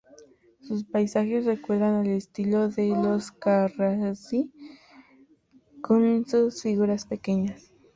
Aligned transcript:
Sus 0.61 0.83
paisajes 0.83 1.45
recuerdan 1.45 1.93
al 1.93 2.07
estilo 2.07 2.69
de 2.69 2.87
los 2.87 3.29
Carracci 3.31 4.51
con 5.79 6.25
sus 6.25 6.59
figuras 6.63 7.05
pequeñas. 7.05 7.71